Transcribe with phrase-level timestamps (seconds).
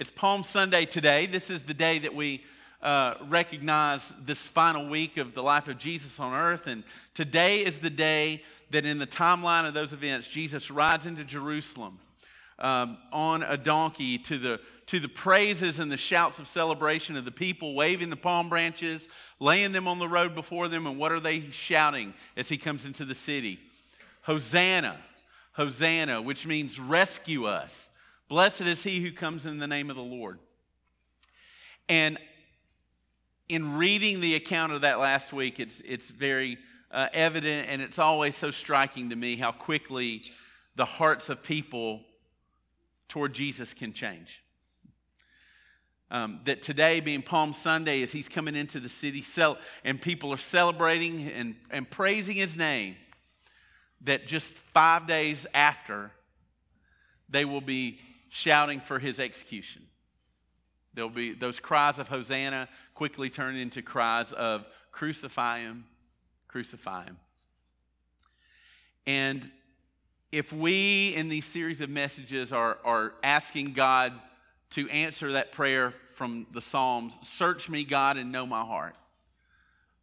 [0.00, 1.26] It's Palm Sunday today.
[1.26, 2.42] This is the day that we
[2.80, 6.66] uh, recognize this final week of the life of Jesus on earth.
[6.68, 11.22] And today is the day that, in the timeline of those events, Jesus rides into
[11.22, 11.98] Jerusalem
[12.58, 17.26] um, on a donkey to the, to the praises and the shouts of celebration of
[17.26, 19.06] the people, waving the palm branches,
[19.38, 20.86] laying them on the road before them.
[20.86, 23.60] And what are they shouting as he comes into the city?
[24.22, 24.96] Hosanna,
[25.52, 27.90] Hosanna, which means rescue us.
[28.30, 30.38] Blessed is he who comes in the name of the Lord.
[31.88, 32.16] And
[33.48, 36.56] in reading the account of that last week, it's, it's very
[36.92, 40.22] uh, evident and it's always so striking to me how quickly
[40.76, 42.02] the hearts of people
[43.08, 44.44] toward Jesus can change.
[46.12, 50.32] Um, that today, being Palm Sunday, as he's coming into the city cel- and people
[50.32, 52.94] are celebrating and, and praising his name,
[54.02, 56.12] that just five days after,
[57.28, 57.98] they will be
[58.30, 59.82] shouting for his execution.
[60.94, 65.84] There'll be those cries of Hosanna quickly turn into cries of crucify him,
[66.48, 67.18] crucify him.
[69.06, 69.48] And
[70.32, 74.12] if we in these series of messages are, are asking God
[74.70, 78.94] to answer that prayer from the Psalms, search me, God, and know my heart.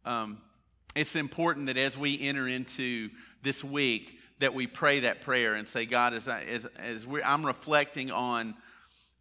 [0.04, 0.40] Um,
[0.94, 3.10] it's important that as we enter into
[3.42, 7.44] this week, that we pray that prayer and say, God, as, I, as, as I'm
[7.44, 8.54] reflecting on,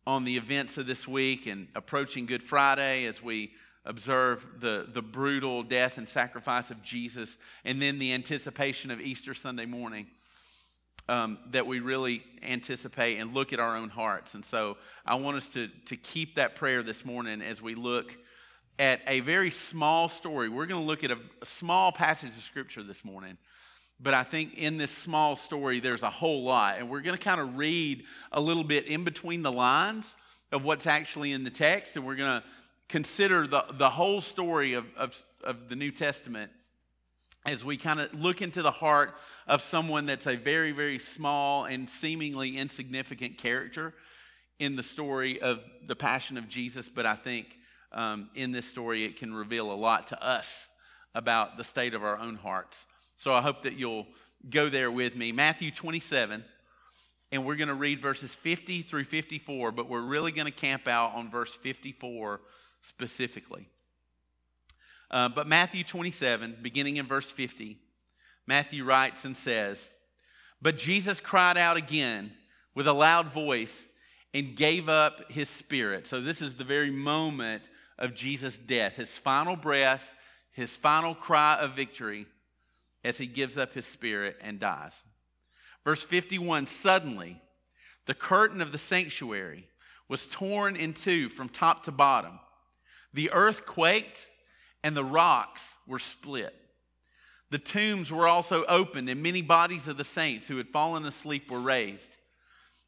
[0.05, 3.51] on the events of this week and approaching Good Friday as we
[3.85, 9.33] observe the, the brutal death and sacrifice of Jesus, and then the anticipation of Easter
[9.33, 10.07] Sunday morning.
[11.09, 14.33] Um, that we really anticipate and look at our own hearts.
[14.33, 18.17] And so I want us to, to keep that prayer this morning as we look
[18.77, 20.49] at a very small story.
[20.49, 23.37] We're going to look at a, a small passage of Scripture this morning
[23.99, 26.77] but I think in this small story, there's a whole lot.
[26.77, 30.15] And we're going to kind of read a little bit in between the lines
[30.51, 31.95] of what's actually in the text.
[31.95, 32.47] And we're going to
[32.89, 36.51] consider the, the whole story of, of, of the New Testament
[37.45, 39.15] as we kind of look into the heart
[39.47, 43.93] of someone that's a very, very small and seemingly insignificant character
[44.59, 46.89] in the story of the Passion of Jesus.
[46.89, 47.57] But I think
[47.93, 50.67] um, in this story, it can reveal a lot to us
[51.15, 52.85] about the state of our own hearts.
[53.17, 54.05] So I hope that you'll
[54.47, 55.31] go there with me.
[55.31, 56.45] Matthew 27,
[57.31, 60.87] and we're going to read verses 50 through 54, but we're really going to camp
[60.87, 62.39] out on verse 54
[62.83, 63.67] specifically.
[65.09, 67.77] Uh, but Matthew 27, beginning in verse 50,
[68.45, 69.91] Matthew writes and says,
[70.61, 72.31] But Jesus cried out again
[72.75, 73.89] with a loud voice
[74.35, 76.05] and gave up his spirit.
[76.05, 77.63] So this is the very moment
[77.97, 80.13] of Jesus' death, his final breath,
[80.51, 82.27] his final cry of victory
[83.03, 85.03] as he gives up his spirit and dies.
[85.83, 87.39] Verse 51 Suddenly,
[88.05, 89.67] the curtain of the sanctuary
[90.07, 92.39] was torn in two from top to bottom.
[93.13, 94.29] The earth quaked
[94.83, 96.55] and the rocks were split.
[97.49, 101.49] The tombs were also opened, and many bodies of the saints who had fallen asleep
[101.49, 102.17] were raised.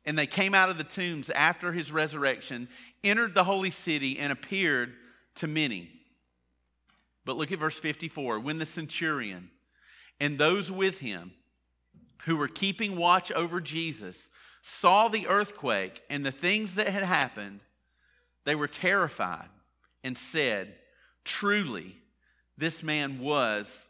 [0.06, 2.68] And they came out of the tombs after his resurrection,
[3.03, 4.94] entered the holy city, and appeared
[5.36, 5.90] to many.
[7.25, 8.40] But look at verse 54.
[8.40, 9.50] When the centurion,
[10.19, 11.31] and those with him
[12.25, 14.30] who were keeping watch over Jesus
[14.62, 17.62] saw the earthquake and the things that had happened,
[18.46, 19.50] they were terrified
[20.03, 20.75] and said,
[21.24, 21.96] Truly,
[22.57, 23.88] this man was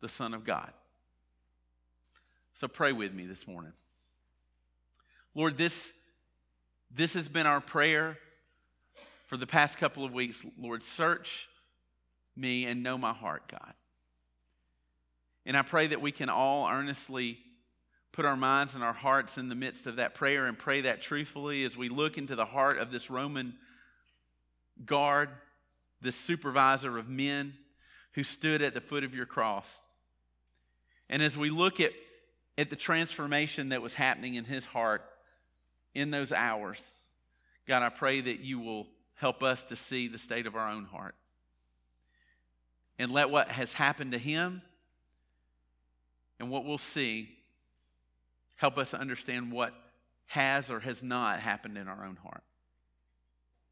[0.00, 0.70] the Son of God.
[2.54, 3.72] So pray with me this morning.
[5.34, 5.92] Lord, this,
[6.94, 8.18] this has been our prayer
[9.26, 10.44] for the past couple of weeks.
[10.58, 11.48] Lord, search
[12.36, 13.72] me and know my heart, God.
[15.44, 17.38] And I pray that we can all earnestly
[18.12, 21.00] put our minds and our hearts in the midst of that prayer and pray that
[21.00, 23.54] truthfully as we look into the heart of this Roman
[24.84, 25.30] guard,
[26.00, 27.54] this supervisor of men
[28.12, 29.82] who stood at the foot of your cross.
[31.08, 31.92] And as we look at,
[32.58, 35.02] at the transformation that was happening in his heart
[35.94, 36.92] in those hours,
[37.66, 40.84] God, I pray that you will help us to see the state of our own
[40.84, 41.14] heart.
[42.98, 44.62] And let what has happened to him
[46.42, 47.30] and what we'll see
[48.56, 49.72] help us understand what
[50.26, 52.42] has or has not happened in our own heart.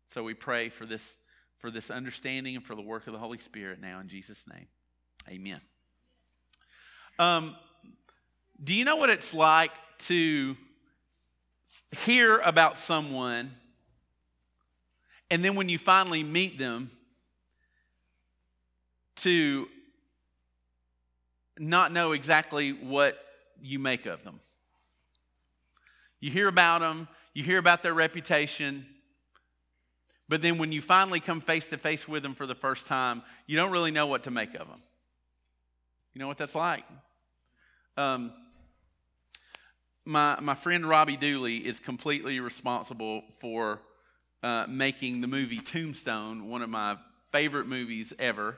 [0.06, 1.19] So we pray for this
[1.58, 4.67] for this understanding and for the work of the Holy Spirit now in Jesus' name.
[5.28, 5.61] Amen.
[7.19, 7.56] Um,
[8.62, 10.56] do you know what it's like to
[12.05, 13.50] hear about someone
[15.28, 16.90] and then when you finally meet them
[19.17, 19.69] to
[21.61, 23.17] not know exactly what
[23.61, 24.41] you make of them.
[26.19, 28.87] You hear about them, you hear about their reputation,
[30.31, 33.23] But then when you finally come face to face with them for the first time,
[33.49, 34.81] you don't really know what to make of them.
[36.15, 36.85] You know what that's like?
[37.97, 38.33] Um,
[40.05, 43.81] my, my friend Robbie Dooley is completely responsible for
[44.45, 46.97] uh, making the movie Tombstone one of my
[47.33, 48.56] favorite movies ever.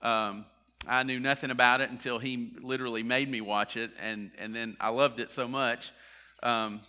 [0.00, 0.46] Um,
[0.86, 4.76] I knew nothing about it until he literally made me watch it, and, and then
[4.80, 5.92] I loved it so much.
[6.42, 6.80] Um,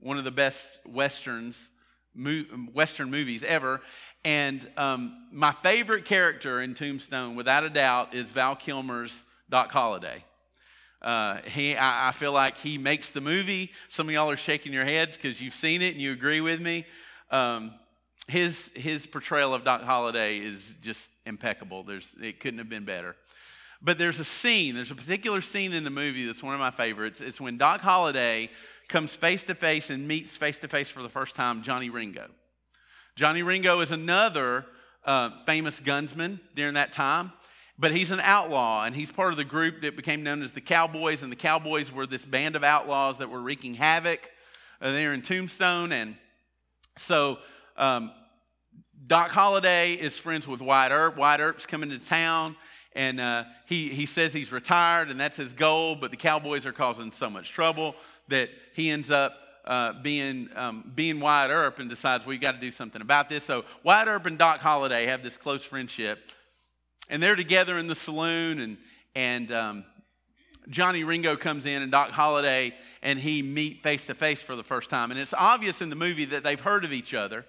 [0.00, 1.70] one of the best westerns,
[2.14, 3.80] mo- western movies ever.
[4.24, 10.24] And um, my favorite character in Tombstone, without a doubt, is Val Kilmer's Doc Holliday.
[11.00, 13.70] Uh, he, I, I, feel like he makes the movie.
[13.88, 16.60] Some of y'all are shaking your heads because you've seen it and you agree with
[16.60, 16.86] me.
[17.30, 17.72] Um,
[18.28, 21.82] his, his portrayal of Doc Holliday is just impeccable.
[21.82, 23.16] There's, it couldn't have been better.
[23.80, 26.70] But there's a scene, there's a particular scene in the movie that's one of my
[26.70, 27.20] favorites.
[27.20, 28.50] It's when Doc Holliday
[28.88, 32.28] comes face to face and meets face to face for the first time Johnny Ringo.
[33.16, 34.66] Johnny Ringo is another
[35.04, 37.32] uh, famous gunsman during that time.
[37.80, 40.60] But he's an outlaw, and he's part of the group that became known as the
[40.60, 41.22] Cowboys.
[41.22, 44.28] And the Cowboys were this band of outlaws that were wreaking havoc
[44.80, 45.92] uh, there in Tombstone.
[45.92, 46.16] And
[46.96, 47.38] so
[47.78, 48.10] um,
[49.06, 51.16] Doc Holliday is friends with Wyatt Earp.
[51.16, 52.56] Wyatt Earp's coming to town,
[52.94, 55.94] and uh, he, he says he's retired, and that's his goal.
[55.94, 57.94] But the Cowboys are causing so much trouble
[58.28, 59.34] that he ends up
[59.64, 63.44] uh, being, um, being Wyatt Earp and decides we've got to do something about this.
[63.44, 66.18] So Wyatt Earp and Doc Holliday have this close friendship.
[67.08, 68.76] And they're together in the saloon, and,
[69.14, 69.84] and um,
[70.68, 74.64] Johnny Ringo comes in, and Doc Holliday and he meet face to face for the
[74.64, 75.10] first time.
[75.10, 77.46] And it's obvious in the movie that they've heard of each other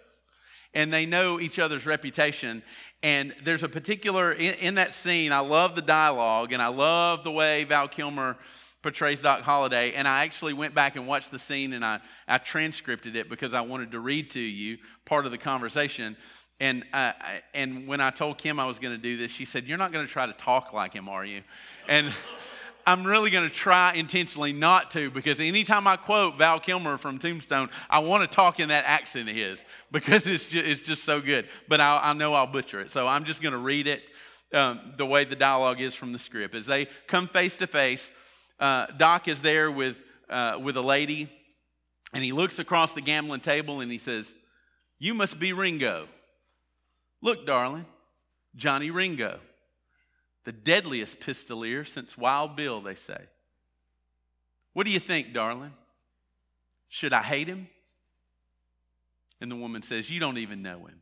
[0.73, 2.63] and they know each other's reputation.
[3.01, 7.23] And there's a particular, in, in that scene, I love the dialogue and I love
[7.23, 8.37] the way Val Kilmer
[8.81, 9.93] portrays Doc Holliday.
[9.93, 13.53] And I actually went back and watched the scene and I, I transcripted it because
[13.53, 16.17] I wanted to read to you part of the conversation.
[16.59, 17.13] And, uh,
[17.53, 19.93] and when I told Kim I was going to do this, she said, You're not
[19.93, 21.41] going to try to talk like him, are you?
[21.87, 22.13] And
[22.89, 27.19] I'm really going to try intentionally not to because anytime I quote Val Kilmer from
[27.19, 31.03] Tombstone, I want to talk in that accent of his because it's just, it's just
[31.03, 31.47] so good.
[31.67, 32.89] But I, I know I'll butcher it.
[32.89, 34.09] So I'm just going to read it
[34.55, 36.55] um, the way the dialogue is from the script.
[36.55, 38.11] As they come face to face,
[38.59, 41.29] uh, Doc is there with, uh, with a lady,
[42.11, 44.35] and he looks across the gambling table and he says,
[44.97, 46.07] You must be Ringo.
[47.21, 47.85] Look, darling,
[48.55, 49.39] Johnny Ringo,
[50.45, 53.21] the deadliest pistolier since Wild Bill, they say.
[54.73, 55.73] What do you think, darling?
[56.87, 57.67] Should I hate him?
[59.41, 61.01] And the woman says, You don't even know him.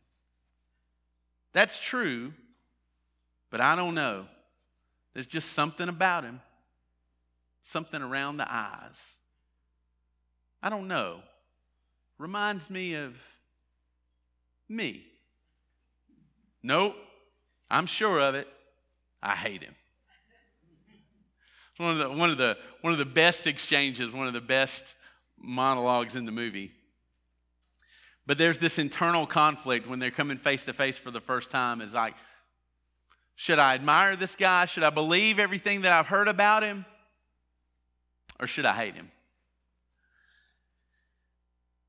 [1.54, 2.34] That's true,
[3.50, 4.28] but I don't know.
[5.13, 6.42] There's just something about him,
[7.62, 9.18] something around the eyes.
[10.62, 11.22] I don't know.
[12.18, 13.16] Reminds me of
[14.68, 15.06] me.
[16.62, 16.95] Nope,
[17.69, 18.48] I'm sure of it.
[19.21, 19.75] I hate him.
[21.77, 24.95] One of the, one of the, one of the best exchanges, one of the best
[25.39, 26.71] monologues in the movie.
[28.25, 31.81] But there's this internal conflict when they're coming face to face for the first time.
[31.81, 32.15] Is like,
[33.35, 34.65] should I admire this guy?
[34.65, 36.85] Should I believe everything that I've heard about him?
[38.39, 39.11] Or should I hate him?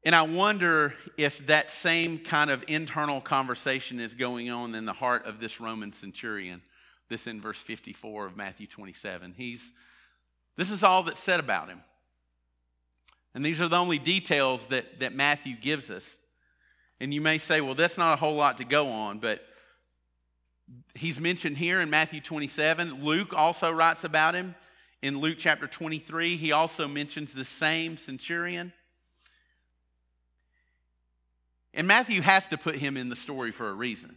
[0.04, 4.92] And I wonder if that same kind of internal conversation is going on in the
[4.92, 6.62] heart of this Roman centurion.
[7.09, 9.35] This in verse 54 of Matthew 27.
[9.37, 9.73] He's
[10.59, 11.81] this is all that's said about him.
[13.33, 16.19] And these are the only details that, that Matthew gives us.
[16.99, 19.41] And you may say, well, that's not a whole lot to go on, but
[20.97, 23.05] he's mentioned here in Matthew 27.
[23.05, 24.57] Luke also writes about him.
[25.00, 28.73] In Luke chapter 23, he also mentions the same centurion.
[31.73, 34.17] And Matthew has to put him in the story for a reason.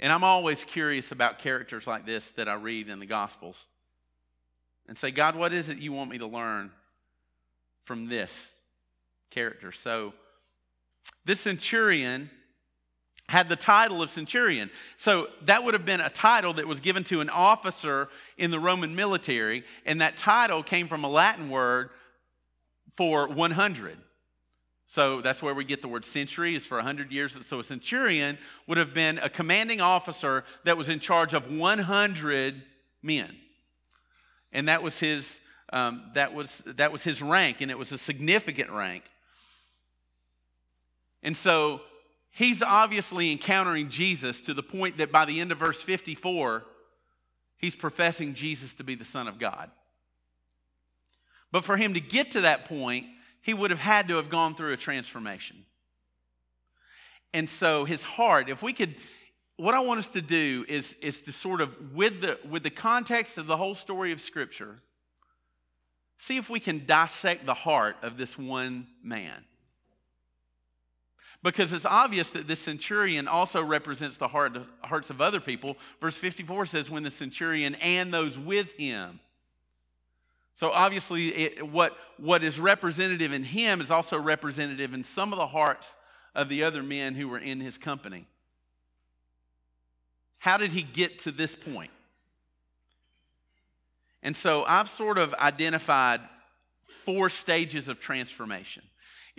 [0.00, 3.68] And I'm always curious about characters like this that I read in the Gospels
[4.88, 6.72] and say, God, what is it you want me to learn
[7.82, 8.54] from this
[9.28, 9.72] character?
[9.72, 10.14] So,
[11.26, 12.30] this centurion
[13.28, 14.70] had the title of centurion.
[14.96, 18.58] So, that would have been a title that was given to an officer in the
[18.58, 21.90] Roman military, and that title came from a Latin word
[22.96, 23.98] for 100.
[24.90, 27.38] So that's where we get the word century, is for 100 years.
[27.46, 32.60] So a centurion would have been a commanding officer that was in charge of 100
[33.00, 33.36] men.
[34.52, 35.40] And that was his,
[35.72, 39.04] um, that was, that was his rank, and it was a significant rank.
[41.22, 41.82] And so
[42.32, 46.64] he's obviously encountering Jesus to the point that by the end of verse 54,
[47.58, 49.70] he's professing Jesus to be the Son of God.
[51.52, 53.06] But for him to get to that point,
[53.42, 55.64] he would have had to have gone through a transformation.
[57.32, 58.94] And so his heart, if we could,
[59.56, 62.70] what I want us to do is, is to sort of, with the, with the
[62.70, 64.78] context of the whole story of Scripture,
[66.18, 69.44] see if we can dissect the heart of this one man.
[71.42, 75.78] Because it's obvious that this centurion also represents the heart, hearts of other people.
[76.00, 79.20] Verse 54 says, when the centurion and those with him.
[80.54, 85.38] So obviously, it, what, what is representative in him is also representative in some of
[85.38, 85.96] the hearts
[86.34, 88.26] of the other men who were in his company.
[90.38, 91.90] How did he get to this point?
[94.22, 96.20] And so I've sort of identified
[97.04, 98.82] four stages of transformation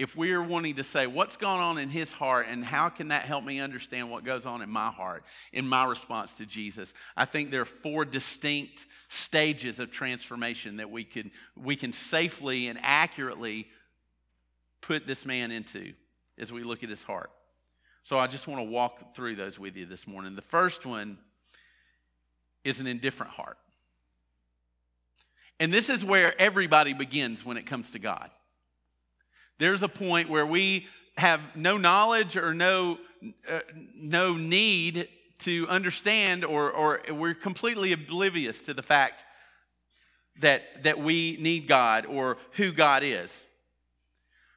[0.01, 3.10] if we are wanting to say what's going on in his heart and how can
[3.10, 6.96] that help me understand what goes on in my heart in my response to Jesus,
[7.15, 12.67] I think there are four distinct stages of transformation that we can, we can safely
[12.67, 13.67] and accurately
[14.81, 15.93] put this man into
[16.39, 17.29] as we look at his heart.
[18.01, 20.36] So I just want to walk through those with you this morning.
[20.36, 21.20] The first one
[22.63, 23.60] is an indifferent heart.
[25.60, 28.31] And this is where everybody begins when it comes to God.
[29.62, 30.88] There's a point where we
[31.18, 32.98] have no knowledge or no,
[33.48, 33.60] uh,
[33.96, 35.08] no need
[35.41, 39.24] to understand, or, or we're completely oblivious to the fact
[40.39, 43.46] that, that we need God or who God is.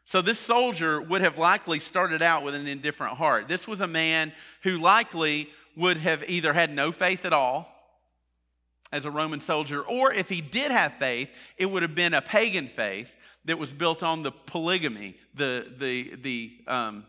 [0.07, 3.47] So, this soldier would have likely started out with an indifferent heart.
[3.47, 4.33] This was a man
[4.63, 7.71] who likely would have either had no faith at all
[8.91, 12.23] as a Roman soldier, or if he did have faith, it would have been a
[12.23, 17.05] pagan faith that was built on the polygamy, the, the, the, um,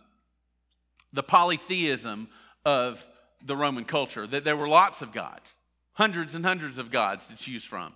[1.14, 2.28] the polytheism
[2.66, 3.06] of
[3.44, 5.58] the Roman culture, that there were lots of gods,
[5.94, 7.94] hundreds and hundreds of gods to choose from.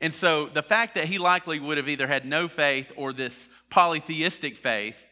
[0.00, 3.48] And so the fact that he likely would have either had no faith or this
[3.70, 5.06] polytheistic faith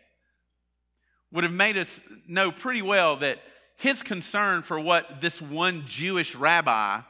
[1.32, 3.38] would have made us know pretty well that
[3.76, 7.00] his concern for what this one Jewish rabbi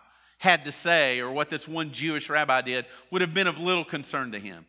[0.40, 3.85] had to say or what this one Jewish rabbi did would have been of little
[3.85, 4.64] concern to him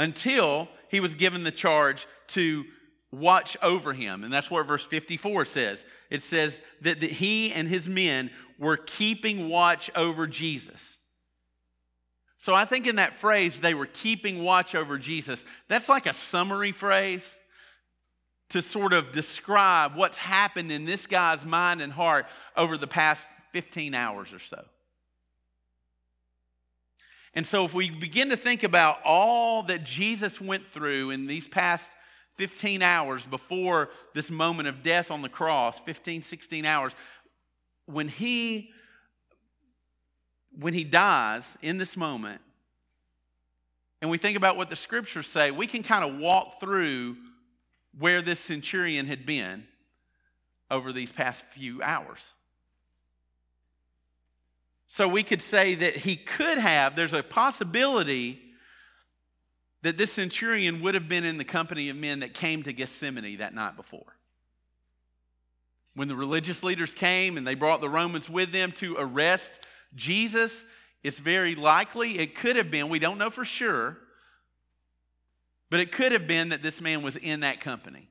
[0.00, 2.64] until he was given the charge to
[3.12, 4.24] watch over him.
[4.24, 5.86] And that's what verse 54 says.
[6.10, 10.98] It says that, that he and his men were keeping watch over Jesus.
[12.36, 16.12] So I think in that phrase, they were keeping watch over Jesus, that's like a
[16.12, 17.38] summary phrase
[18.50, 23.28] to sort of describe what's happened in this guy's mind and heart over the past
[23.52, 24.64] 15 hours or so.
[27.34, 31.46] And so, if we begin to think about all that Jesus went through in these
[31.46, 31.92] past
[32.36, 36.94] 15 hours before this moment of death on the cross, 15, 16 hours,
[37.86, 38.70] when he
[40.58, 42.40] when he dies in this moment,
[44.00, 47.16] and we think about what the scriptures say, we can kind of walk through
[47.96, 49.64] where this centurion had been
[50.70, 52.34] over these past few hours.
[54.88, 58.40] So we could say that he could have, there's a possibility
[59.82, 63.38] that this centurion would have been in the company of men that came to Gethsemane
[63.38, 64.16] that night before.
[65.94, 70.64] When the religious leaders came and they brought the Romans with them to arrest Jesus,
[71.04, 73.98] it's very likely, it could have been, we don't know for sure,
[75.70, 78.08] but it could have been that this man was in that company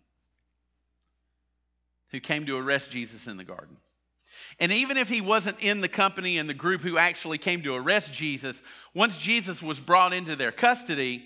[2.12, 3.78] who came to arrest Jesus in the garden.
[4.60, 7.76] And even if he wasn't in the company and the group who actually came to
[7.76, 11.24] arrest Jesus, once Jesus was brought into their custody,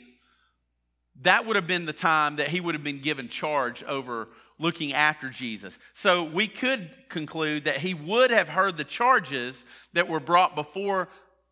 [1.21, 4.27] that would have been the time that he would have been given charge over
[4.59, 5.79] looking after Jesus.
[5.93, 11.07] So we could conclude that he would have heard the charges that were brought before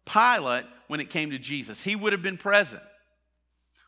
[0.06, 1.82] Pilate when it came to Jesus.
[1.82, 2.84] He would have been present.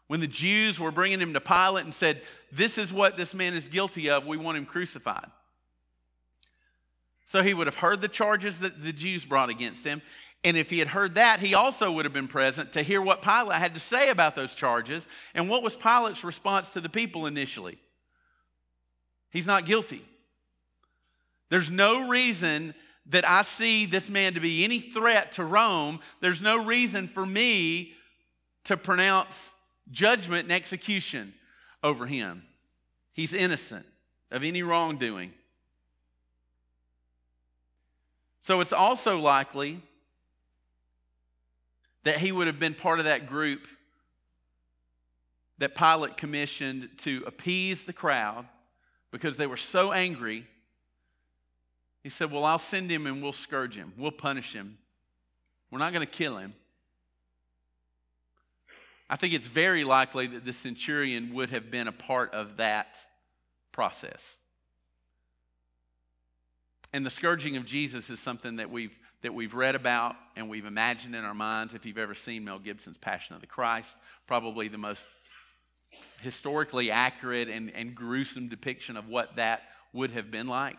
[0.08, 2.22] When the Jews were bringing him to Pilate and said,
[2.52, 5.28] This is what this man is guilty of, we want him crucified.
[7.32, 10.02] So he would have heard the charges that the Jews brought against him.
[10.44, 13.22] And if he had heard that, he also would have been present to hear what
[13.22, 15.08] Pilate had to say about those charges.
[15.34, 17.78] And what was Pilate's response to the people initially?
[19.30, 20.04] He's not guilty.
[21.50, 22.74] There's no reason
[23.06, 26.02] that I see this man to be any threat to Rome.
[26.20, 27.94] There's no reason for me
[28.66, 29.54] to pronounce
[29.90, 31.34] judgment and execution
[31.82, 32.44] over him.
[33.14, 33.86] He's innocent
[34.32, 35.32] of any wrongdoing.
[38.42, 39.80] So it's also likely
[42.04, 43.68] that he would have been part of that group
[45.60, 48.48] that Pilate commissioned to appease the crowd
[49.12, 50.48] because they were so angry.
[52.02, 54.80] He said, Well, I'll send him and we'll scourge him, we'll punish him.
[55.70, 56.54] We're not going to kill him.
[59.08, 62.98] I think it's very likely that the centurion would have been a part of that
[63.72, 64.40] process.
[66.94, 70.66] And the scourging of Jesus is something that we've, that we've read about and we've
[70.66, 71.74] imagined in our minds.
[71.74, 75.08] If you've ever seen Mel Gibson's Passion of the Christ, probably the most
[76.22, 80.78] historically accurate and, and gruesome depiction of what that would have been like.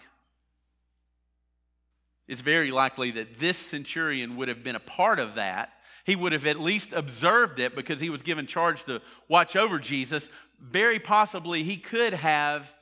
[2.28, 5.72] It's very likely that this centurion would have been a part of that.
[6.04, 9.78] He would have at least observed it because he was given charge to watch over
[9.78, 10.28] Jesus.
[10.60, 12.74] Very possibly, he could have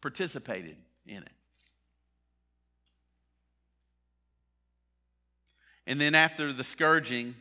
[0.00, 1.32] participated in it.
[5.86, 7.34] And then after the scourging,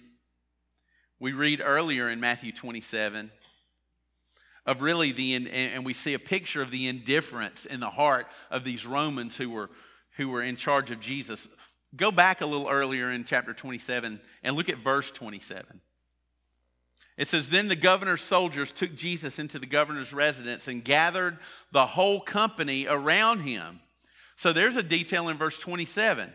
[1.19, 3.31] we read earlier in Matthew 27
[4.65, 8.63] of really the, and we see a picture of the indifference in the heart of
[8.63, 9.69] these Romans who were,
[10.17, 11.48] who were in charge of Jesus.
[11.95, 15.81] Go back a little earlier in chapter 27 and look at verse 27.
[17.17, 21.38] It says, Then the governor's soldiers took Jesus into the governor's residence and gathered
[21.71, 23.79] the whole company around him.
[24.36, 26.31] So there's a detail in verse 27.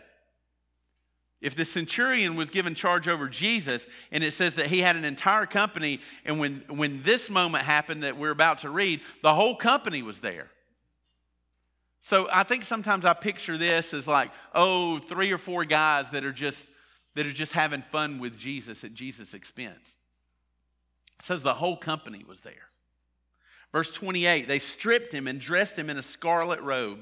[1.41, 5.05] If the centurion was given charge over Jesus, and it says that he had an
[5.05, 9.55] entire company, and when, when this moment happened that we're about to read, the whole
[9.55, 10.49] company was there.
[12.01, 16.25] So I think sometimes I picture this as like, oh, three or four guys that
[16.25, 16.67] are just
[17.17, 19.97] that are just having fun with Jesus at Jesus' expense.
[21.19, 22.69] It says the whole company was there.
[23.73, 27.01] Verse 28, they stripped him and dressed him in a scarlet robe,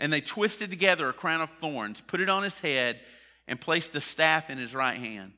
[0.00, 3.00] and they twisted together a crown of thorns, put it on his head,
[3.48, 5.32] and placed a staff in his right hand.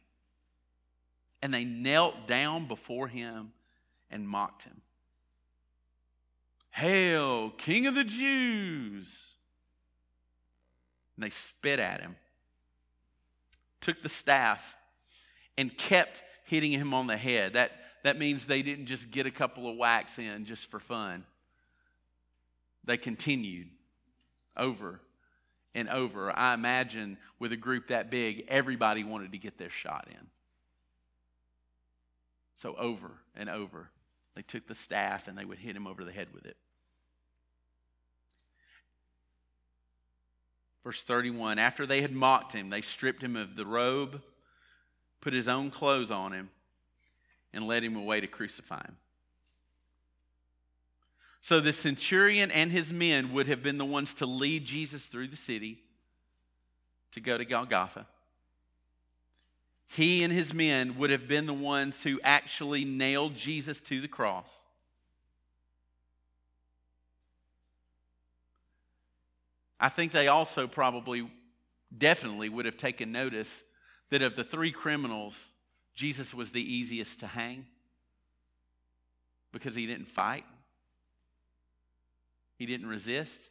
[1.43, 3.53] And they knelt down before him
[4.11, 4.81] and mocked him.
[6.71, 9.35] Hail, King of the Jews!
[11.17, 12.15] And they spit at him,
[13.81, 14.77] took the staff,
[15.57, 17.55] and kept hitting him on the head.
[17.55, 17.73] That,
[18.05, 21.25] that means they didn't just get a couple of whacks in just for fun.
[22.85, 23.69] They continued
[24.57, 25.01] over
[25.79, 26.37] and over.
[26.37, 30.27] I imagine with a group that big, everybody wanted to get their shot in.
[32.55, 33.91] So over and over,
[34.35, 36.57] they took the staff and they would hit him over the head with it.
[40.83, 44.21] Verse 31 After they had mocked him, they stripped him of the robe,
[45.21, 46.51] put his own clothes on him,
[47.53, 48.97] and led him away to crucify him.
[51.41, 55.29] So the centurion and his men would have been the ones to lead Jesus through
[55.29, 55.79] the city
[57.13, 58.07] to go to Golgotha.
[59.89, 64.09] He and his men would have been the ones who actually nailed Jesus to the
[64.09, 64.55] cross.
[69.81, 71.31] I think they also probably,
[71.97, 73.65] definitely would have taken notice
[74.11, 75.49] that of the three criminals,
[75.95, 77.65] Jesus was the easiest to hang
[79.53, 80.45] because he didn't fight.
[82.59, 83.51] He didn't resist.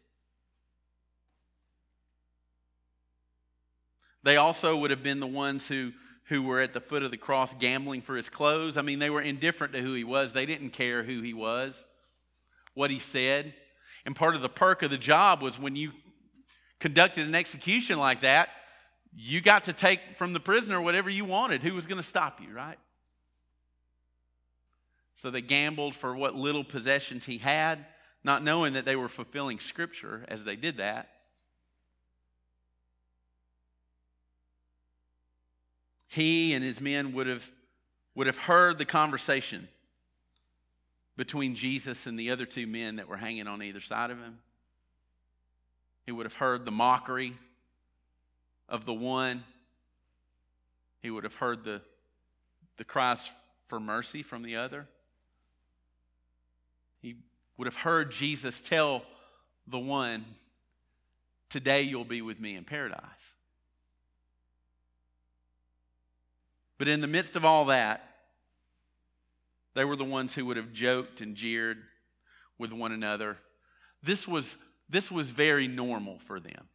[4.24, 5.93] They also would have been the ones who,
[6.26, 8.76] who were at the foot of the cross gambling for his clothes.
[8.76, 11.86] I mean, they were indifferent to who he was, they didn't care who he was,
[12.74, 13.54] what he said.
[14.06, 15.91] And part of the perk of the job was when you
[16.80, 18.50] conducted an execution like that,
[19.15, 21.63] you got to take from the prisoner whatever you wanted.
[21.63, 22.78] Who was going to stop you, right?
[25.15, 27.86] So they gambled for what little possessions he had
[28.28, 31.08] not knowing that they were fulfilling Scripture as they did that.
[36.10, 37.50] He and his men would have,
[38.16, 39.70] would have heard the conversation
[41.16, 44.40] between Jesus and the other two men that were hanging on either side of him.
[46.06, 47.34] He would have heard the mockery
[48.68, 49.42] of the one.
[51.02, 51.82] He would have heard the,
[52.76, 53.32] the cries
[53.68, 54.86] for mercy from the other.
[57.02, 57.16] He
[57.58, 59.04] would have heard Jesus tell
[59.67, 60.26] the one,
[61.50, 63.36] Today you'll be with me in paradise.
[66.78, 68.04] But in the midst of all that,
[69.74, 71.84] they were the ones who would have joked and jeered
[72.58, 73.38] with one another.
[74.04, 74.58] This was,
[74.89, 76.67] this was very normal for them.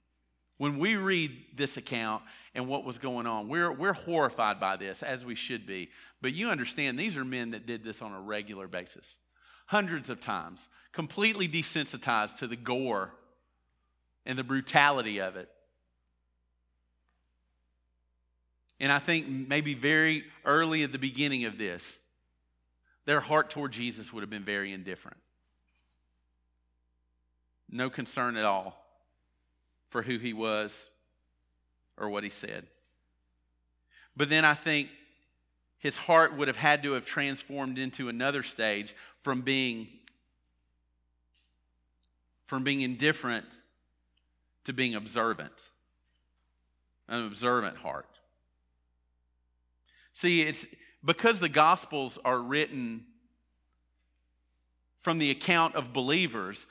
[0.58, 2.22] When we read this account
[2.54, 5.90] and what was going on, we're, we're horrified by this, as we should be.
[6.20, 9.18] But you understand, these are men that did this on a regular basis
[9.66, 13.12] hundreds of times, completely desensitized to the gore
[14.26, 15.48] and the brutality of it.
[18.80, 22.00] And I think maybe very early at the beginning of this,
[23.04, 25.18] their heart toward Jesus would have been very indifferent.
[27.70, 28.76] No concern at all
[29.88, 30.90] for who he was
[31.96, 32.66] or what he said.
[34.16, 34.88] But then I think
[35.78, 39.88] his heart would have had to have transformed into another stage from being
[42.46, 43.46] from being indifferent
[44.64, 45.70] to being observant,
[47.08, 48.06] an observant heart.
[50.12, 50.66] See, it's
[51.02, 53.06] because the Gospels are written
[55.00, 56.66] from the account of believers.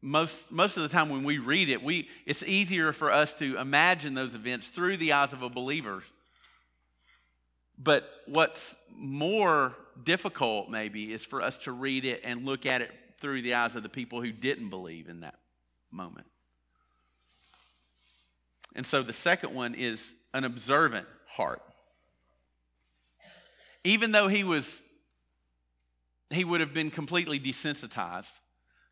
[0.00, 3.58] Most, most of the time when we read it, we, it's easier for us to
[3.58, 6.02] imagine those events through the eyes of a believer.
[7.78, 12.90] But what's more difficult, maybe, is for us to read it and look at it
[13.18, 15.38] through the eyes of the people who didn't believe in that
[15.90, 16.26] moment.
[18.74, 21.62] And so the second one is an observant heart.
[23.84, 24.82] Even though he was
[26.30, 28.38] he would have been completely desensitized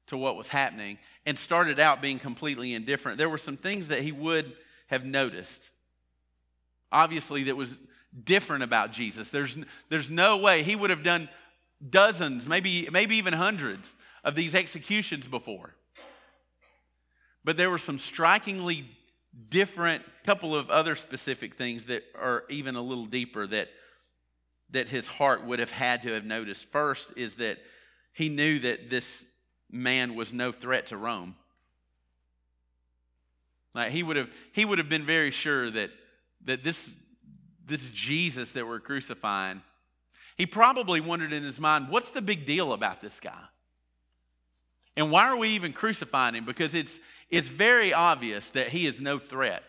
[0.06, 3.18] to what was happening and started out being completely indifferent.
[3.18, 4.52] There were some things that he would
[4.86, 5.70] have noticed.
[6.90, 7.76] Obviously that was
[8.24, 9.30] different about Jesus.
[9.30, 9.56] There's
[9.88, 11.28] there's no way he would have done
[11.88, 15.74] dozens, maybe maybe even hundreds of these executions before.
[17.44, 18.86] But there were some strikingly
[19.48, 23.68] different couple of other specific things that are even a little deeper that
[24.70, 27.58] that his heart would have had to have noticed first is that
[28.12, 29.26] he knew that this
[29.70, 31.36] man was no threat to Rome.
[33.74, 35.90] Like he would have he would have been very sure that
[36.46, 36.92] that this
[37.66, 39.62] this Jesus that we're crucifying,
[40.36, 43.42] he probably wondered in his mind, what's the big deal about this guy?
[44.96, 46.44] And why are we even crucifying him?
[46.44, 46.98] Because it's,
[47.30, 49.62] it's very obvious that he is no threat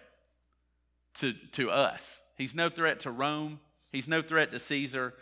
[1.16, 2.22] to, to us.
[2.38, 3.60] He's no threat to Rome.
[3.92, 5.14] He's no threat to Caesar.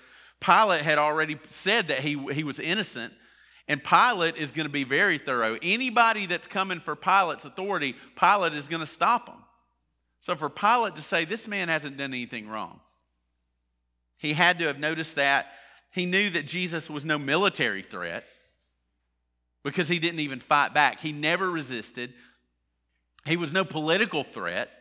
[0.41, 3.13] Pilate had already said that he, he was innocent,
[3.67, 5.57] and Pilate is going to be very thorough.
[5.61, 9.44] Anybody that's coming for Pilate's authority, Pilate is going to stop them.
[10.25, 12.79] So for Pilate to say, this man hasn't done anything wrong,
[14.17, 15.45] he had to have noticed that.
[15.91, 18.25] He knew that Jesus was no military threat
[19.63, 20.99] because he didn't even fight back.
[20.99, 22.11] He never resisted.
[23.25, 24.71] He was no political threat.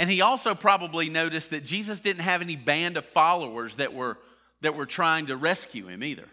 [0.00, 4.16] And he also probably noticed that Jesus didn't have any band of followers that were,
[4.62, 6.28] that were trying to rescue him either.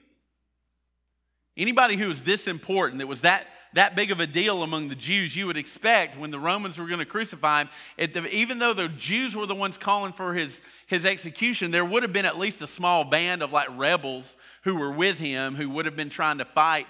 [1.57, 4.95] Anybody who was this important, that was that, that big of a deal among the
[4.95, 7.63] Jews, you would expect when the Romans were going to crucify
[7.97, 12.03] him, even though the Jews were the ones calling for his, his execution, there would
[12.03, 15.69] have been at least a small band of like rebels who were with him who
[15.69, 16.87] would have been trying to fight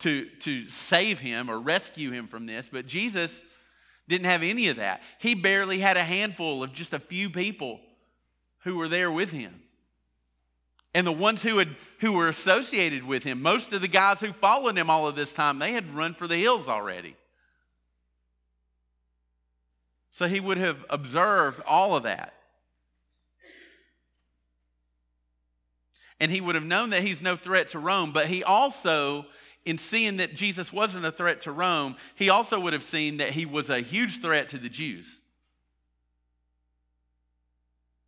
[0.00, 2.68] to, to save him or rescue him from this.
[2.70, 3.44] But Jesus
[4.08, 5.02] didn't have any of that.
[5.18, 7.80] He barely had a handful of just a few people
[8.64, 9.62] who were there with him.
[10.92, 14.32] And the ones who, had, who were associated with him, most of the guys who
[14.32, 17.14] followed him all of this time, they had run for the hills already.
[20.10, 22.34] So he would have observed all of that.
[26.18, 29.24] And he would have known that he's no threat to Rome, but he also,
[29.64, 33.30] in seeing that Jesus wasn't a threat to Rome, he also would have seen that
[33.30, 35.19] he was a huge threat to the Jews.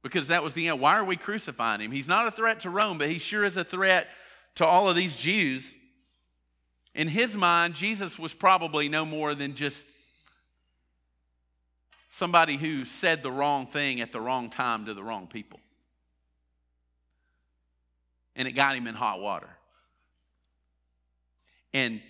[0.02, 0.80] Because that was the end.
[0.80, 1.92] Why are we crucifying him?
[1.92, 4.08] He's not a threat to Rome, but he sure is a threat
[4.56, 5.74] to all of these Jews.
[6.94, 9.86] In his mind, Jesus was probably no more than just
[12.08, 15.60] somebody who said the wrong thing at the wrong time to the wrong people.
[18.36, 19.48] And it got him in hot water.
[21.72, 22.02] And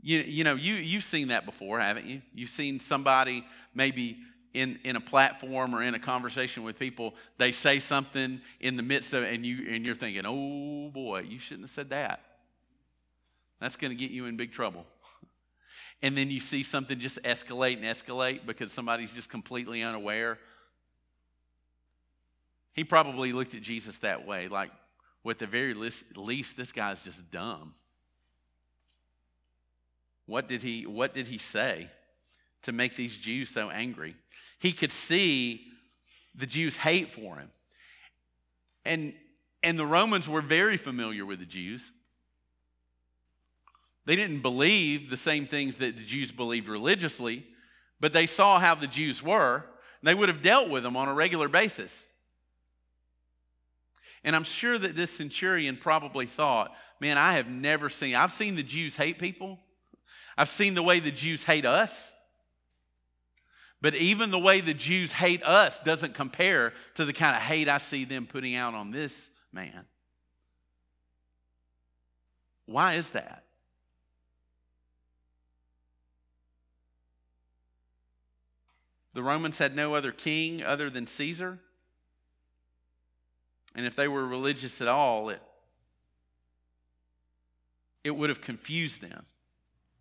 [0.00, 2.22] you, you know, you, you've seen that before, haven't you?
[2.32, 3.44] You've seen somebody
[3.74, 4.18] maybe
[4.58, 8.82] in, in a platform or in a conversation with people, they say something in the
[8.82, 12.20] midst of it, and, you, and you're thinking, oh boy, you shouldn't have said that.
[13.60, 14.84] That's going to get you in big trouble.
[16.02, 20.38] and then you see something just escalate and escalate because somebody's just completely unaware.
[22.72, 24.70] He probably looked at Jesus that way, like,
[25.22, 27.74] well, at the very least, least this guy's just dumb.
[30.26, 31.88] What did he, what did he say
[32.62, 34.16] to make these Jews so angry?
[34.58, 35.66] He could see
[36.34, 37.50] the Jews' hate for him.
[38.84, 39.14] And,
[39.62, 41.92] and the Romans were very familiar with the Jews.
[44.06, 47.44] They didn't believe the same things that the Jews believed religiously,
[48.00, 49.64] but they saw how the Jews were.
[50.02, 52.06] they would have dealt with them on a regular basis.
[54.24, 58.56] And I'm sure that this centurion probably thought, man, I have never seen, I've seen
[58.56, 59.58] the Jews hate people.
[60.36, 62.14] I've seen the way the Jews hate us.
[63.80, 67.68] But even the way the Jews hate us doesn't compare to the kind of hate
[67.68, 69.84] I see them putting out on this man.
[72.66, 73.44] Why is that?
[79.14, 81.58] The Romans had no other king other than Caesar.
[83.74, 85.40] And if they were religious at all, it,
[88.04, 89.24] it would have confused them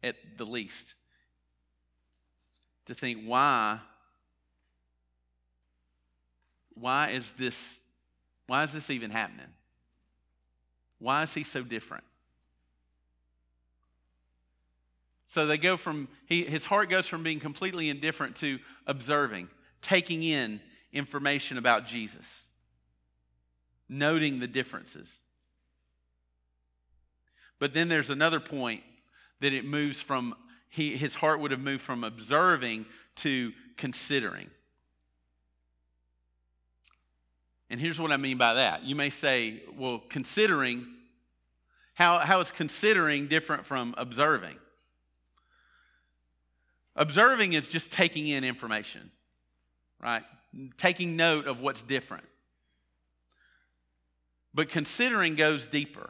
[0.04, 0.96] at the least
[2.88, 3.80] to think why
[6.74, 7.80] why is this
[8.48, 9.48] why is this even happening?
[11.00, 12.04] Why is he so different?
[15.28, 19.50] So they go from he, his heart goes from being completely indifferent to observing
[19.82, 20.60] taking in
[20.94, 22.48] information about jesus
[23.90, 25.22] noting the differences.
[27.60, 28.84] But then there's another point
[29.40, 30.36] that it moves from
[30.70, 32.86] he, his heart would have moved from observing
[33.18, 34.50] to considering.
[37.70, 38.84] And here's what I mean by that.
[38.84, 40.88] You may say, well, considering,
[41.94, 44.56] how, how is considering different from observing?
[46.96, 49.12] Observing is just taking in information,
[50.02, 50.24] right?
[50.78, 52.24] Taking note of what's different.
[54.54, 56.10] But considering goes deeper.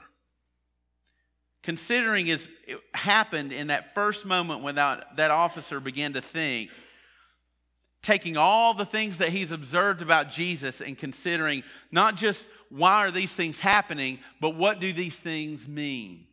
[1.67, 2.47] Considering is
[2.93, 6.71] happened in that first moment when that, that officer began to think,
[8.01, 13.11] taking all the things that he's observed about Jesus and considering not just why are
[13.11, 16.27] these things happening, but what do these things mean?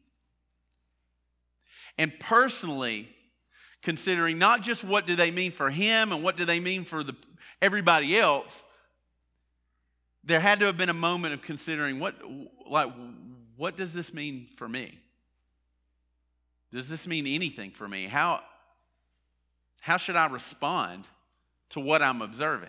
[1.98, 3.08] And personally,
[3.82, 7.02] considering not just what do they mean for him and what do they mean for
[7.02, 7.16] the,
[7.60, 8.64] everybody else,
[10.22, 12.14] there had to have been a moment of considering what,
[12.70, 12.92] like,
[13.56, 15.00] what does this mean for me?
[16.74, 18.06] Does this mean anything for me?
[18.06, 18.40] How,
[19.80, 21.06] how should I respond
[21.68, 22.68] to what I'm observing?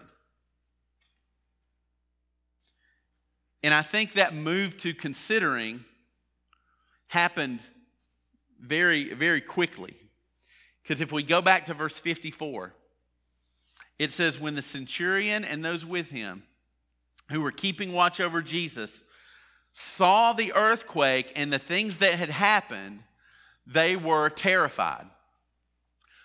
[3.63, 5.83] And I think that move to considering
[7.07, 7.61] happened
[8.61, 9.95] very, very quickly.
[10.83, 12.73] Because if we go back to verse 54,
[13.97, 16.43] it says, When the centurion and those with him
[17.31, 19.03] who were keeping watch over Jesus
[19.73, 22.99] saw the earthquake and the things that had happened,
[23.65, 25.05] they were terrified.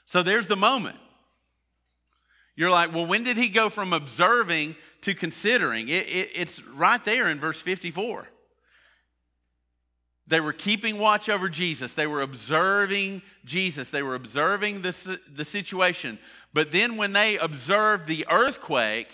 [0.07, 0.97] So there's the moment.
[2.57, 5.89] You're like, well, when did he go from observing to considering?
[5.89, 8.29] It, it, it's right there in verse 54.
[10.27, 11.93] They were keeping watch over Jesus.
[11.93, 13.91] They were observing Jesus.
[13.91, 16.19] They were observing the, the situation.
[16.53, 19.09] But then, when they observed the earthquake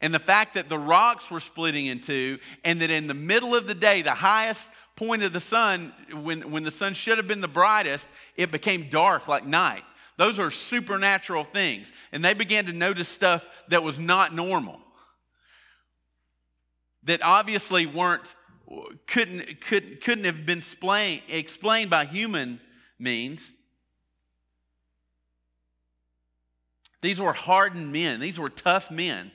[0.00, 3.54] and the fact that the rocks were splitting in two, and that in the middle
[3.54, 7.26] of the day, the highest point of the sun, when, when the sun should have
[7.26, 9.82] been the brightest, it became dark like night.
[10.16, 11.92] Those are supernatural things.
[12.12, 14.80] And they began to notice stuff that was not normal.
[17.04, 18.34] That obviously weren't,
[19.06, 22.60] couldn't, couldn't, couldn't have been explain, explained by human
[22.98, 23.54] means.
[27.00, 29.32] These were hardened men, these were tough men.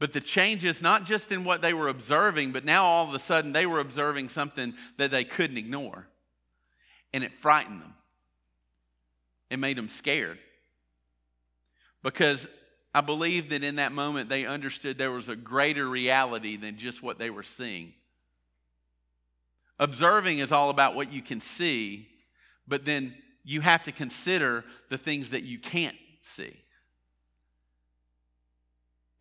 [0.00, 3.18] But the changes, not just in what they were observing, but now all of a
[3.18, 6.08] sudden they were observing something that they couldn't ignore.
[7.12, 7.94] And it frightened them,
[9.50, 10.38] it made them scared.
[12.02, 12.48] Because
[12.94, 17.02] I believe that in that moment they understood there was a greater reality than just
[17.02, 17.92] what they were seeing.
[19.78, 22.08] Observing is all about what you can see,
[22.66, 26.56] but then you have to consider the things that you can't see.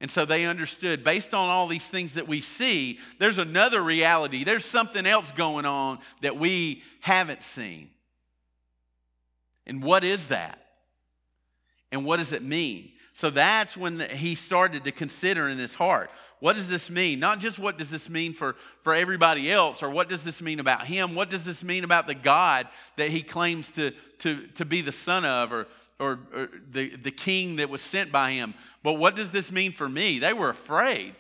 [0.02, 4.44] And so they understood, based on all these things that we see, there's another reality.
[4.44, 7.90] There's something else going on that we haven't seen.
[9.68, 10.60] And what is that?
[11.92, 12.92] And what does it mean?
[13.14, 16.10] So that's when he started to consider in his heart
[16.40, 17.20] what does this mean?
[17.20, 20.60] Not just what does this mean for, for everybody else, or what does this mean
[20.60, 21.16] about him?
[21.16, 24.92] What does this mean about the God that he claims to, to, to be the
[24.92, 25.68] son of, or,
[26.00, 28.54] or, or the, the king that was sent by him.
[28.84, 30.20] But what does this mean for me?
[30.20, 31.14] They were afraid.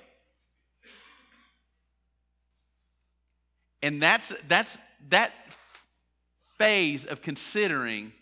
[3.83, 4.77] And that's, that's
[5.09, 5.33] that
[6.57, 8.13] phase of considering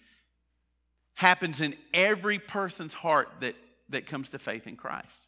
[1.16, 3.56] happens in every person's heart that,
[3.90, 5.28] that comes to faith in Christ.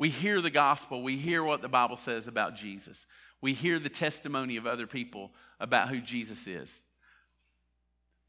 [0.00, 3.06] We hear the gospel, we hear what the Bible says about Jesus,
[3.42, 6.80] we hear the testimony of other people about who Jesus is.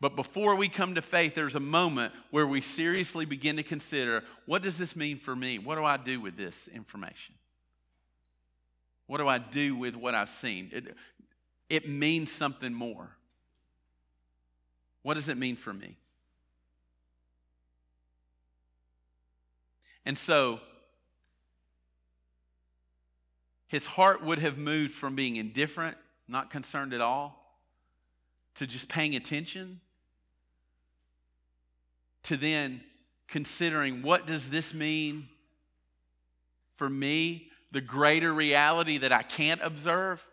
[0.01, 4.25] But before we come to faith, there's a moment where we seriously begin to consider
[4.45, 5.59] what does this mean for me?
[5.59, 7.35] What do I do with this information?
[9.07, 10.71] What do I do with what I've seen?
[10.73, 10.97] It,
[11.69, 13.15] it means something more.
[15.03, 15.95] What does it mean for me?
[20.05, 20.59] And so,
[23.71, 25.95] his heart would have moved from being indifferent,
[26.27, 27.55] not concerned at all,
[28.55, 29.79] to just paying attention
[32.23, 32.83] to then
[33.29, 35.29] considering what does this mean
[36.75, 40.27] for me, the greater reality that I can't observe?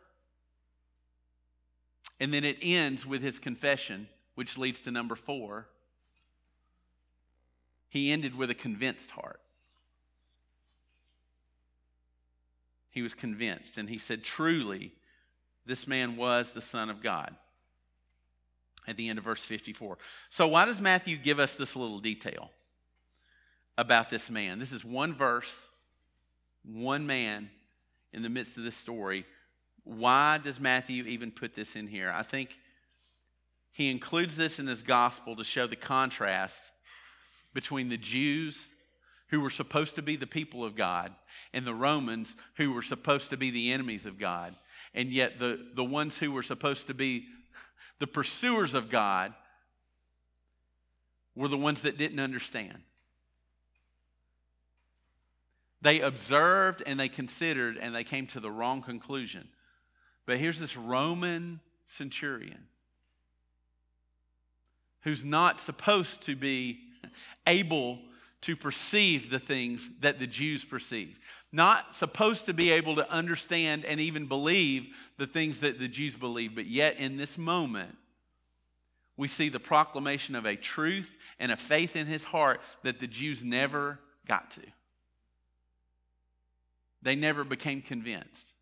[2.18, 5.68] And then it ends with his confession, which leads to number four.
[7.88, 9.40] He ended with a convinced heart.
[12.90, 14.92] He was convinced, and he said, Truly,
[15.66, 17.34] this man was the Son of God.
[18.86, 19.98] At the end of verse 54.
[20.30, 22.50] So, why does Matthew give us this little detail
[23.76, 24.58] about this man?
[24.58, 25.68] This is one verse,
[26.64, 27.50] one man
[28.14, 29.26] in the midst of this story.
[29.84, 32.10] Why does Matthew even put this in here?
[32.14, 32.58] I think
[33.72, 36.72] he includes this in his gospel to show the contrast
[37.54, 38.72] between the Jews
[39.28, 41.12] who were supposed to be the people of God
[41.52, 44.54] and the Romans who were supposed to be the enemies of God.
[44.94, 47.26] And yet, the, the ones who were supposed to be
[47.98, 49.34] the pursuers of God
[51.34, 52.78] were the ones that didn't understand.
[55.80, 59.48] They observed and they considered and they came to the wrong conclusion.
[60.26, 62.66] But here's this Roman centurion
[65.02, 66.80] who's not supposed to be
[67.46, 68.00] able
[68.42, 71.18] to perceive the things that the Jews perceive.
[71.52, 76.14] Not supposed to be able to understand and even believe the things that the Jews
[76.14, 77.96] believe, but yet in this moment,
[79.16, 83.06] we see the proclamation of a truth and a faith in his heart that the
[83.06, 84.62] Jews never got to.
[87.02, 88.54] They never became convinced.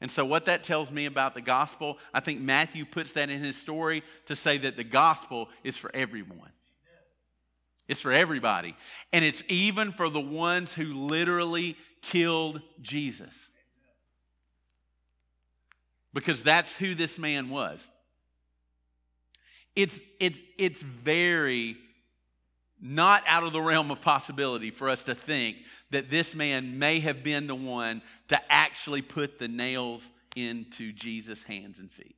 [0.00, 3.40] And so, what that tells me about the gospel, I think Matthew puts that in
[3.40, 6.50] his story to say that the gospel is for everyone.
[7.88, 8.76] It's for everybody.
[9.12, 13.50] And it's even for the ones who literally killed Jesus.
[16.12, 17.90] Because that's who this man was.
[19.74, 21.76] It's, it's, it's very
[22.80, 25.58] not out of the realm of possibility for us to think
[25.90, 31.42] that this man may have been the one to actually put the nails into Jesus'
[31.42, 32.15] hands and feet.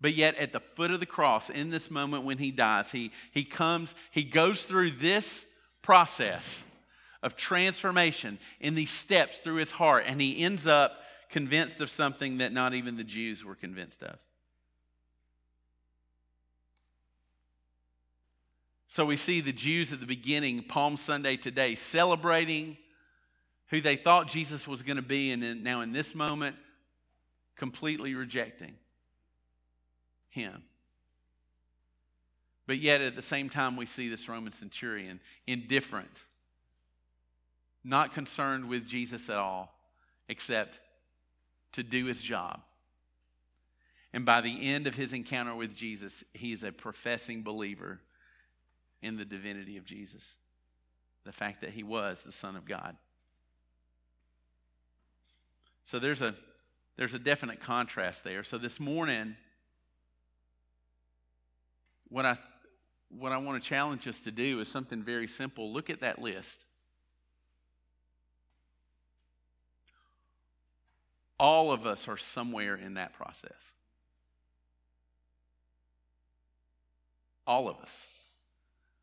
[0.00, 3.10] But yet, at the foot of the cross, in this moment when he dies, he,
[3.32, 5.46] he comes, he goes through this
[5.82, 6.64] process
[7.22, 12.38] of transformation in these steps through his heart, and he ends up convinced of something
[12.38, 14.18] that not even the Jews were convinced of.
[18.88, 22.76] So we see the Jews at the beginning, Palm Sunday today, celebrating
[23.70, 26.54] who they thought Jesus was going to be, and now in this moment,
[27.56, 28.74] completely rejecting
[30.34, 30.62] him.
[32.66, 36.24] But yet, at the same time, we see this Roman centurion indifferent,
[37.84, 39.72] not concerned with Jesus at all,
[40.28, 40.80] except
[41.72, 42.60] to do his job.
[44.12, 48.00] And by the end of his encounter with Jesus, he is a professing believer
[49.02, 50.36] in the divinity of Jesus,
[51.24, 52.96] the fact that he was the Son of God.
[55.84, 56.34] So there's a,
[56.96, 58.42] there's a definite contrast there.
[58.42, 59.36] So this morning,
[62.14, 62.36] what I,
[63.08, 65.72] what I want to challenge us to do is something very simple.
[65.72, 66.64] Look at that list.
[71.40, 73.72] All of us are somewhere in that process.
[77.48, 78.08] All of us.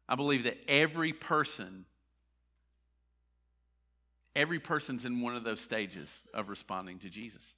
[0.07, 1.83] I believe that every person,
[4.37, 7.55] every person's in one of those stages of responding to Jesus.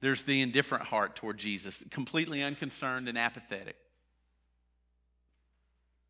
[0.00, 3.76] There's the indifferent heart toward Jesus, completely unconcerned and apathetic.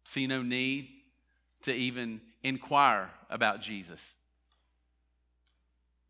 [0.05, 0.89] See no need
[1.63, 4.17] to even inquire about Jesus.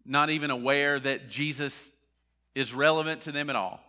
[0.04, 1.90] Not even aware that Jesus
[2.54, 3.80] is relevant to them at all.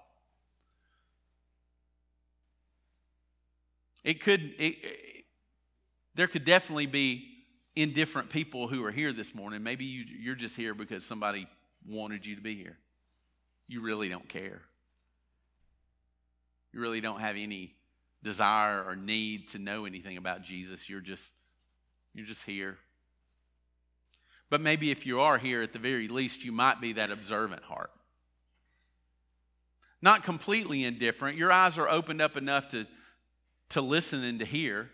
[4.03, 5.25] It could, it, it,
[6.13, 7.31] there could definitely be
[7.75, 9.63] indifferent people who are here this morning.
[9.63, 11.47] Maybe you, you're just here because somebody
[11.87, 12.77] wanted you to be here
[13.67, 14.61] you really don't care.
[16.73, 17.73] You really don't have any
[18.21, 20.89] desire or need to know anything about Jesus.
[20.89, 21.33] You're just
[22.13, 22.77] you're just here.
[24.49, 27.63] But maybe if you are here at the very least you might be that observant
[27.63, 27.91] heart.
[30.01, 31.37] Not completely indifferent.
[31.37, 32.85] Your eyes are opened up enough to
[33.69, 34.89] to listen and to hear.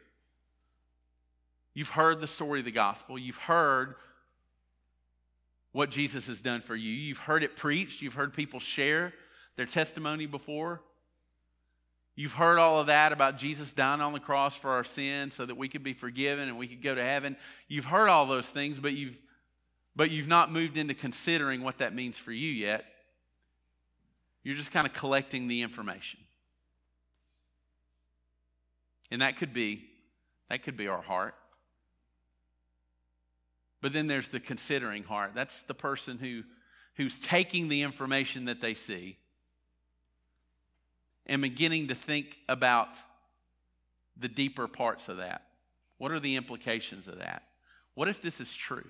[1.73, 3.17] You've heard the story of the gospel.
[3.17, 3.95] You've heard
[5.71, 6.91] what Jesus has done for you.
[6.91, 9.13] You've heard it preached, you've heard people share
[9.55, 10.81] their testimony before.
[12.15, 15.45] You've heard all of that about Jesus dying on the cross for our sins so
[15.45, 17.37] that we could be forgiven and we could go to heaven.
[17.67, 19.19] You've heard all those things, but you've
[19.95, 22.85] but you've not moved into considering what that means for you yet.
[24.43, 26.19] You're just kind of collecting the information.
[29.09, 29.83] And that could be
[30.49, 31.35] that could be our heart.
[33.81, 35.31] But then there's the considering heart.
[35.33, 36.43] That's the person who,
[36.95, 39.17] who's taking the information that they see
[41.25, 42.97] and beginning to think about
[44.17, 45.43] the deeper parts of that.
[45.97, 47.43] What are the implications of that?
[47.95, 48.87] What if this is true?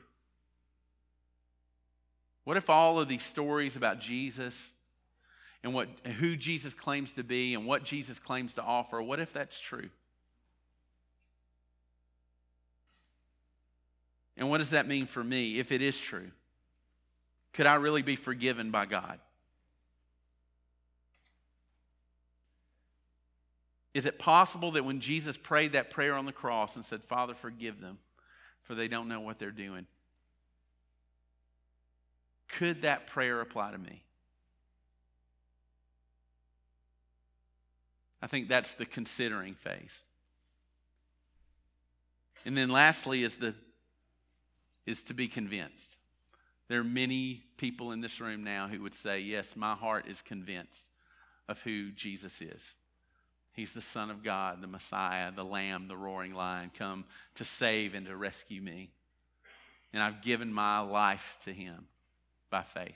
[2.43, 4.71] What if all of these stories about Jesus
[5.63, 5.87] and what
[6.19, 9.89] who Jesus claims to be and what Jesus claims to offer, what if that's true?
[14.41, 16.31] And what does that mean for me if it is true?
[17.53, 19.19] Could I really be forgiven by God?
[23.93, 27.35] Is it possible that when Jesus prayed that prayer on the cross and said, Father,
[27.35, 27.99] forgive them,
[28.63, 29.85] for they don't know what they're doing,
[32.47, 34.01] could that prayer apply to me?
[38.23, 40.03] I think that's the considering phase.
[42.43, 43.53] And then lastly is the
[44.91, 45.97] is to be convinced.
[46.67, 50.21] There are many people in this room now who would say, Yes, my heart is
[50.21, 50.89] convinced
[51.49, 52.75] of who Jesus is.
[53.53, 57.95] He's the Son of God, the Messiah, the Lamb, the roaring lion, come to save
[57.95, 58.91] and to rescue me.
[59.91, 61.87] And I've given my life to Him
[62.49, 62.95] by faith.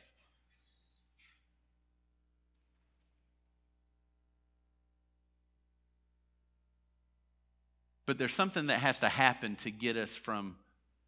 [8.05, 10.55] But there's something that has to happen to get us from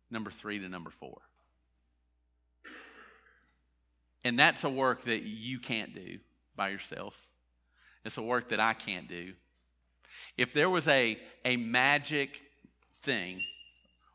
[0.09, 1.19] number three to number four.
[4.23, 6.19] And that's a work that you can't do
[6.55, 7.29] by yourself.
[8.03, 9.33] It's a work that I can't do.
[10.37, 12.41] If there was a, a magic
[13.01, 13.41] thing,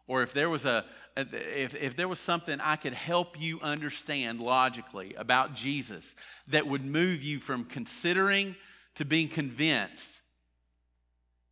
[0.06, 0.84] or if there was a
[1.14, 6.16] if, if there was something I could help you understand logically about Jesus
[6.48, 8.56] that would move you from considering
[8.94, 10.22] to being convinced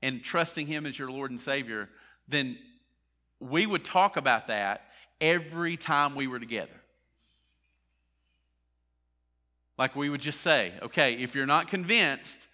[0.03, 1.91] and trusting Him as your Lord and Savior,
[2.27, 2.59] then
[3.41, 4.83] we would talk about that
[5.21, 6.71] every time we were together.
[9.79, 12.49] Like we would just say, okay, if you're not convinced,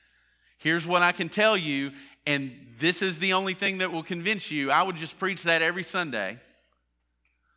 [0.58, 1.90] here's what I can tell you,
[2.24, 4.70] and this is the only thing that will convince you.
[4.70, 6.38] I would just preach that every Sunday,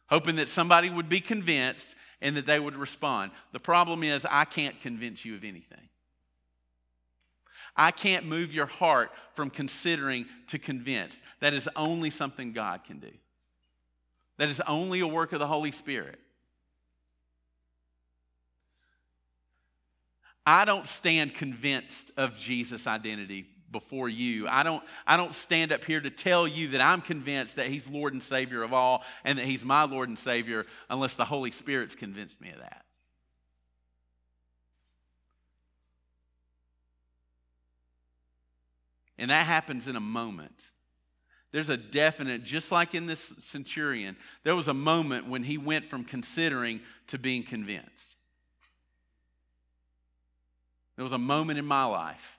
[0.07, 3.31] hoping that somebody would be convinced and that they would respond.
[3.51, 5.87] The problem is, I can't convince you of anything.
[7.79, 11.23] I can't move your heart from considering to convinced.
[11.39, 13.11] That is only something God can do.
[14.37, 16.19] That is only a work of the Holy Spirit.
[20.45, 24.45] I don't stand convinced of Jesus' identity before you.
[24.49, 27.89] I don't, I don't stand up here to tell you that I'm convinced that He's
[27.89, 31.51] Lord and Savior of all and that He's my Lord and Savior unless the Holy
[31.51, 32.83] Spirit's convinced me of that.
[39.19, 40.71] And that happens in a moment.
[41.51, 45.85] There's a definite, just like in this centurion, there was a moment when he went
[45.85, 48.15] from considering to being convinced.
[50.95, 52.37] There was a moment in my life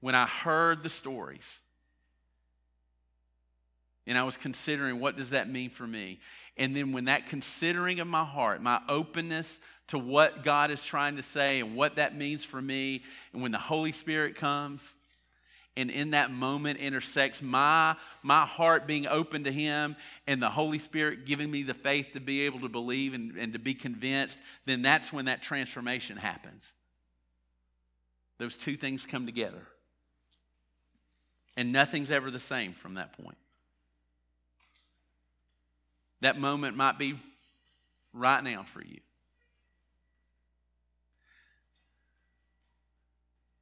[0.00, 1.60] when I heard the stories
[4.08, 6.18] and I was considering what does that mean for me?
[6.56, 11.16] And then when that considering of my heart, my openness to what God is trying
[11.16, 13.02] to say and what that means for me,
[13.32, 14.94] and when the Holy Spirit comes,
[15.76, 19.94] and in that moment intersects my, my heart being open to Him
[20.26, 23.52] and the Holy Spirit giving me the faith to be able to believe and, and
[23.52, 26.72] to be convinced, then that's when that transformation happens.
[28.38, 29.62] Those two things come together.
[31.56, 33.38] And nothing's ever the same from that point.
[36.20, 37.14] That moment might be
[38.12, 39.00] right now for you.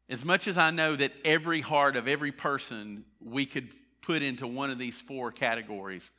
[0.08, 3.70] As much as I know that every heart of every person we could
[4.02, 6.10] put into one of these four categories,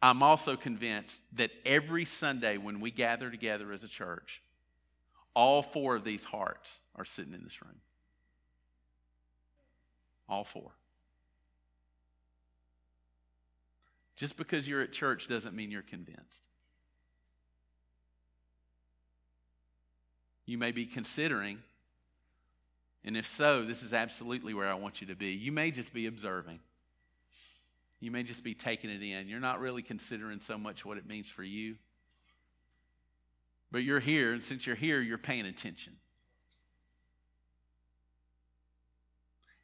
[0.00, 4.40] I'm also convinced that every Sunday when we gather together as a church,
[5.34, 7.80] all four of these hearts are sitting in this room.
[10.28, 10.70] All four.
[14.16, 16.48] Just because you're at church doesn't mean you're convinced.
[20.46, 21.58] You may be considering,
[23.04, 25.30] and if so, this is absolutely where I want you to be.
[25.30, 26.60] You may just be observing.
[28.00, 29.28] You may just be taking it in.
[29.28, 31.76] You're not really considering so much what it means for you.
[33.72, 35.94] But you're here, and since you're here, you're paying attention.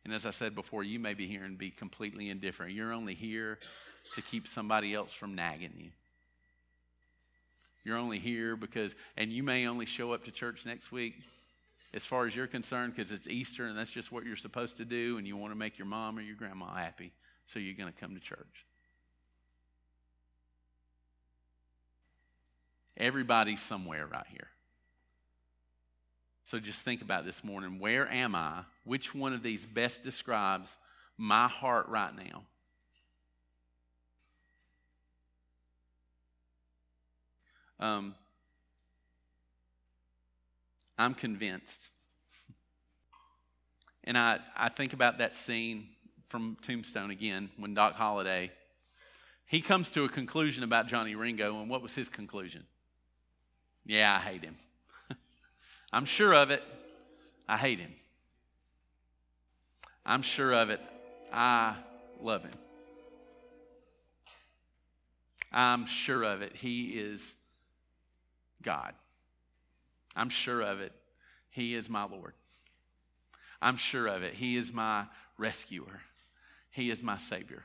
[0.05, 2.73] And as I said before, you may be here and be completely indifferent.
[2.73, 3.59] You're only here
[4.15, 5.91] to keep somebody else from nagging you.
[7.85, 11.15] You're only here because, and you may only show up to church next week
[11.95, 14.85] as far as you're concerned because it's Easter and that's just what you're supposed to
[14.85, 17.13] do and you want to make your mom or your grandma happy,
[17.47, 18.67] so you're going to come to church.
[22.97, 24.49] Everybody's somewhere right here.
[26.45, 28.65] So just think about this morning where am I?
[28.85, 30.77] Which one of these best describes
[31.17, 32.43] my heart right now?
[37.81, 38.15] Um,
[40.99, 41.89] I'm convinced.
[44.05, 45.87] And I, I think about that scene
[46.31, 48.51] from Tombstone again when Doc Holliday
[49.51, 52.65] he comes to a conclusion about Johnny Ringo, and what was his conclusion?
[53.85, 54.55] Yeah, I hate him.
[55.93, 56.63] I'm sure of it.
[57.49, 57.93] I hate him.
[60.07, 60.81] I'm sure of it.
[61.33, 61.75] I
[62.23, 62.53] love him.
[65.53, 66.55] I'm sure of it.
[66.55, 67.35] He is
[68.63, 68.95] God.
[70.17, 70.93] I'm sure of it.
[71.51, 72.35] He is my Lord.
[73.63, 74.35] I'm sure of it.
[74.35, 75.05] He is my
[75.37, 76.01] rescuer.
[76.71, 77.65] He is my Savior.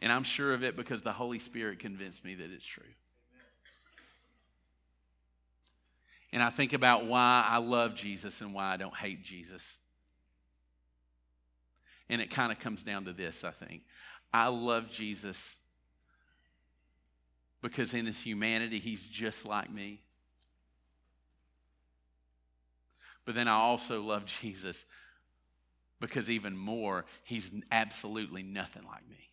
[0.00, 2.82] And I'm sure of it because the Holy Spirit convinced me that it's true.
[6.32, 9.78] And I think about why I love Jesus and why I don't hate Jesus.
[12.08, 13.82] And it kind of comes down to this, I think.
[14.32, 15.56] I love Jesus
[17.64, 20.02] because in his humanity, he's just like me.
[23.24, 24.84] But then I also love Jesus
[25.98, 29.30] because even more, he's absolutely nothing like me.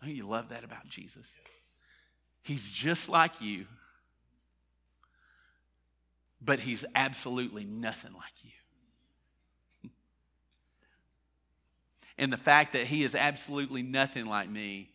[0.00, 1.34] Don't you love that about Jesus?
[2.44, 3.66] He's just like you,
[6.40, 8.44] but he's absolutely nothing like
[9.82, 9.90] you.
[12.16, 14.91] and the fact that he is absolutely nothing like me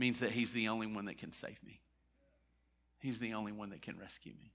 [0.00, 1.78] means that he's the only one that can save me.
[2.98, 4.52] He's the only one that can rescue me.